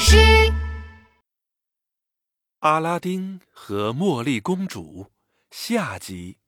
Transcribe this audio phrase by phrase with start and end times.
[0.00, 0.16] 事。
[2.60, 5.12] 阿拉丁和茉莉公主
[5.50, 6.38] 下集。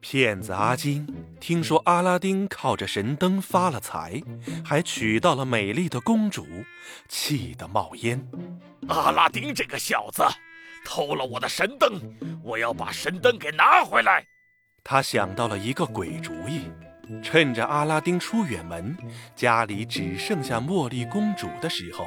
[0.00, 1.06] 骗子阿金
[1.40, 4.22] 听说阿拉丁靠着神灯发了财，
[4.64, 6.46] 还娶到了美丽的公主，
[7.08, 8.24] 气得冒烟。
[8.88, 10.22] 阿拉丁这个小子，
[10.84, 12.00] 偷了我的神灯，
[12.42, 14.24] 我要把神灯给拿回来。
[14.84, 16.70] 他想到了一个鬼主意，
[17.22, 18.96] 趁着阿拉丁出远门，
[19.34, 22.06] 家里只剩下茉莉公主的时候。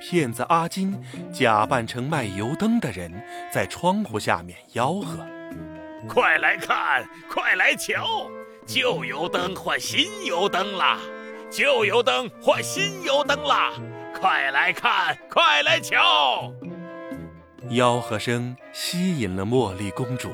[0.00, 0.98] 骗子阿金
[1.32, 3.12] 假扮成卖油灯的人，
[3.52, 5.26] 在窗户下面吆喝
[6.08, 8.30] ：“快来看，快来瞧，
[8.66, 10.98] 旧油灯换新油灯啦！
[11.50, 13.72] 旧油灯换新油灯啦！
[14.18, 16.52] 快来看，快来瞧！”
[17.70, 20.30] 吆喝声吸引了茉莉公主。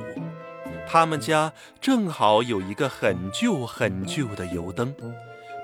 [0.87, 4.95] 他们家正好有一个很旧很旧的油灯，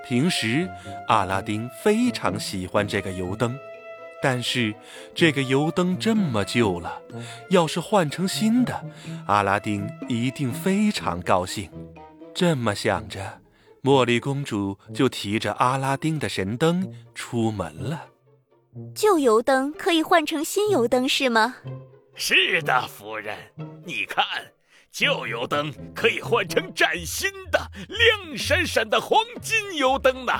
[0.05, 0.69] 平时
[1.07, 3.57] 阿拉丁非常喜欢这个油灯。
[4.21, 4.73] 但是，
[5.13, 7.01] 这个油灯这么旧了，
[7.49, 8.85] 要是换成新的，
[9.27, 11.69] 阿拉丁一定非常高兴。
[12.33, 13.41] 这么想着，
[13.81, 18.05] 茉莉公主就提着阿拉丁的神灯出门了。
[18.95, 21.57] 旧油灯可以换成新油灯，是吗？
[22.15, 23.37] 是的，夫人。
[23.83, 24.23] 你看，
[24.93, 30.31] 旧油灯可以换成崭新的、亮闪闪的黄金油灯呢。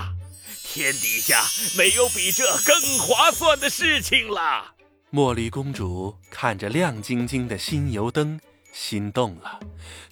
[0.63, 1.41] 天底下
[1.75, 4.75] 没有比这更划算的事情了。
[5.11, 8.39] 茉莉公主看着亮晶晶的新油灯，
[8.71, 9.59] 心动了，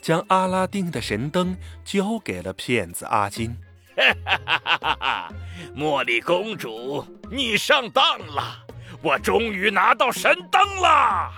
[0.02, 3.56] 将阿拉丁的神灯交给了骗子阿金。
[3.96, 5.34] 哈哈哈哈哈！
[5.76, 8.66] 茉莉公主，你上当了，
[9.04, 11.32] 我终于拿到神灯了。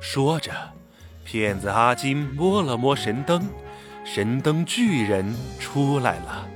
[0.00, 0.50] 说着，
[1.30, 3.46] 骗子阿金摸了摸神灯，
[4.02, 6.48] 神灯巨人出来了。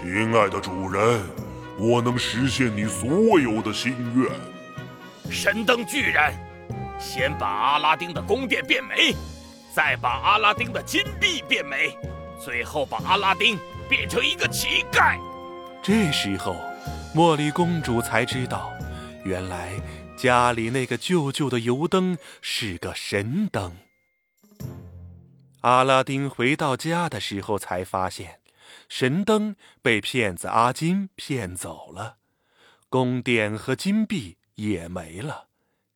[0.00, 1.20] 亲爱的主人，
[1.78, 4.26] 我能实现你所有的心愿。
[5.30, 6.32] 神灯巨人，
[6.98, 9.14] 先把阿拉丁的宫殿变没，
[9.74, 11.94] 再把阿拉丁的金币变没，
[12.42, 13.58] 最后把阿拉丁
[13.90, 15.18] 变成一个乞丐。
[15.82, 16.56] 这时候，
[17.14, 18.72] 茉莉公主才知道，
[19.22, 19.68] 原来
[20.16, 23.76] 家里那个旧旧的油灯是个神灯。
[25.60, 28.40] 阿拉丁回到家的时候，才发现。
[28.88, 32.16] 神灯被骗子阿金骗走了，
[32.88, 35.48] 宫殿和金币也没了。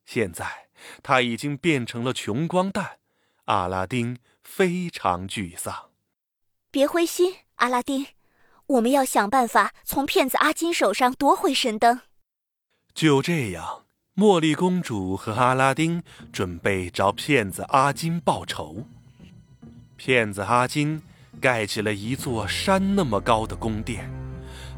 [0.05, 0.67] 现在
[1.03, 2.99] 他已经变成了穷光蛋，
[3.45, 5.91] 阿拉丁非常沮丧。
[6.71, 8.07] 别灰心，阿拉丁，
[8.67, 12.01] 我们要想办法从骗子阿金手上夺回神灯。
[12.93, 13.85] 就这样，
[14.19, 16.03] 茉莉公主和阿拉丁
[16.33, 18.85] 准备找骗子阿金报仇。
[19.95, 21.01] 骗子阿金。
[21.39, 24.09] 盖起了一座山那么高的宫殿，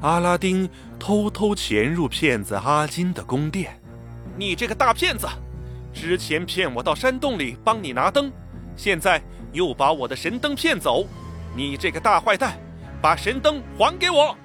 [0.01, 0.69] 阿拉丁
[0.99, 3.81] 偷偷潜入骗子阿金的宫殿。
[4.37, 5.27] 你这个大骗子，
[5.91, 8.31] 之前骗我到山洞里帮你拿灯，
[8.75, 9.19] 现在
[9.53, 11.07] 又把我的神灯骗走。
[11.55, 12.59] 你这个大坏蛋，
[13.01, 14.37] 把神灯还给我！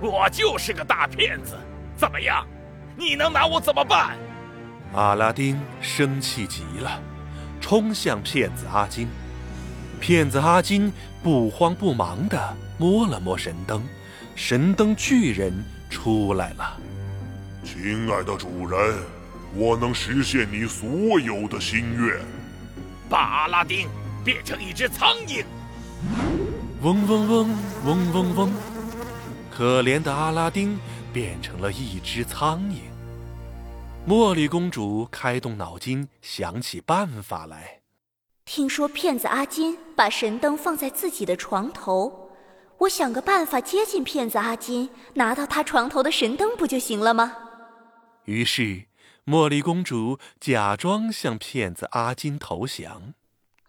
[0.00, 1.58] 我就是个大骗子，
[1.96, 2.46] 怎么样？
[2.96, 4.16] 你能拿我怎么办？
[4.94, 7.00] 阿拉丁生气极了，
[7.60, 9.08] 冲向骗子阿金。
[10.00, 13.82] 骗子阿金不慌不忙地摸了摸神灯，
[14.36, 15.52] 神灯巨人
[15.90, 16.78] 出来了。
[17.64, 19.02] 亲爱的主人，
[19.56, 22.20] 我能实现你所有的心愿。
[23.08, 23.88] 把阿拉丁
[24.24, 25.44] 变成一只苍蝇。
[26.82, 28.50] 嗡嗡嗡嗡嗡嗡，
[29.50, 30.78] 可怜的阿拉丁
[31.12, 32.93] 变成了一只苍蝇。
[34.06, 37.80] 茉莉公主开动脑筋，想起办法来。
[38.44, 42.30] 听说骗子阿金把神灯放在自己的床头，
[42.80, 47.34] 我想个办法接近骗子阿金，拿到他床头的神灯不就行了吗？
[48.26, 48.84] 于是，
[49.24, 53.14] 茉莉公主假装向骗子阿金投降。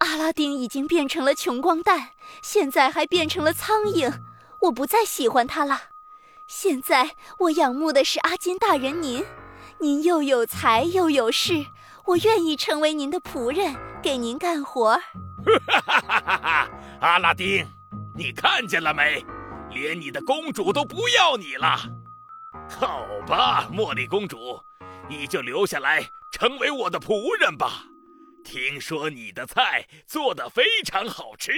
[0.00, 2.10] 阿拉丁已经变成了穷光蛋，
[2.42, 4.12] 现在还变成了苍蝇，
[4.64, 5.84] 我不再喜欢他了。
[6.46, 9.24] 现在我仰慕的是阿金大人您，
[9.80, 11.66] 您又有才又有势。
[12.06, 14.94] 我愿意成为您的仆人，给您干活。
[14.94, 15.02] 哈
[15.76, 16.70] 哈哈哈哈！
[17.00, 17.66] 阿拉丁，
[18.16, 19.24] 你看见了没？
[19.70, 21.76] 连你的公主都不要你了。
[22.68, 24.38] 好吧，茉莉公主，
[25.08, 27.84] 你就留下来成为我的仆人吧。
[28.44, 31.52] 听说你的菜做的非常好吃，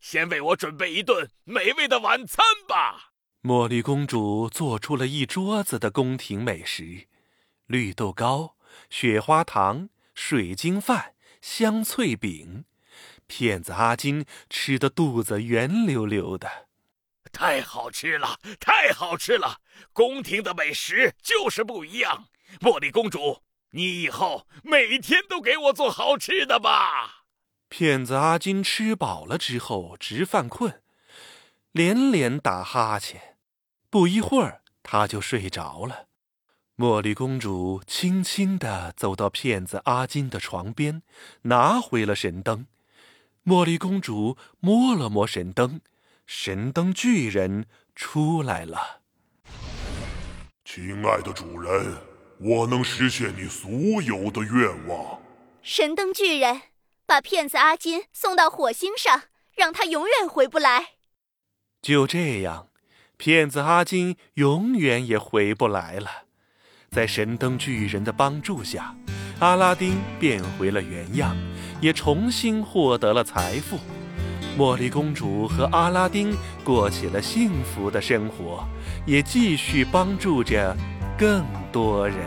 [0.00, 3.10] 先为我准备一顿美味的晚餐吧。
[3.42, 7.08] 茉莉公主做出了一桌子的宫廷美食，
[7.70, 8.56] 绿豆糕。
[8.88, 12.64] 雪花糖、水晶饭、香脆饼，
[13.28, 16.68] 骗子阿金吃的肚子圆溜溜的。
[17.30, 19.60] 太好吃了，太好吃了！
[19.92, 22.26] 宫廷的美食就是不一样。
[22.60, 27.24] 茉莉公主，你以后每天都给我做好吃的吧。
[27.68, 30.82] 骗子阿金吃饱了之后直犯困，
[31.70, 33.36] 连连打哈欠，
[33.88, 36.08] 不一会儿他就睡着了。
[36.80, 41.02] 茉莉公主轻轻地走到骗子阿金的床边，
[41.42, 42.66] 拿回了神灯。
[43.44, 45.82] 茉莉公主摸了摸神灯。
[46.24, 49.02] 神灯巨人出来了，
[50.64, 51.98] 亲爱的主人，
[52.38, 55.20] 我能实现你所有的愿望。
[55.60, 56.62] 神灯巨人
[57.04, 59.24] 把骗子阿金送到火星上，
[59.54, 60.92] 让他永远回不来。
[61.82, 62.68] 就这样，
[63.18, 66.29] 骗子阿金永远也回不来了。
[66.90, 68.92] 在神灯巨人的帮助下，
[69.38, 71.36] 阿拉丁变回了原样，
[71.80, 73.78] 也重新获得了财富。
[74.58, 78.66] 茉莉公主和阿拉丁过起了幸福的生活，
[79.06, 80.76] 也继续帮助着
[81.16, 82.18] 更多人。